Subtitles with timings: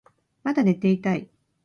[0.41, 1.29] まだ寝ていたい